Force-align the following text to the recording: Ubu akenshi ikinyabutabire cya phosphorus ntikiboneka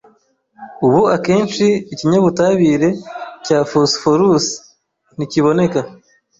Ubu 0.85 1.01
akenshi 1.15 1.65
ikinyabutabire 1.93 2.89
cya 3.45 3.57
phosphorus 3.69 4.45
ntikiboneka 5.15 5.79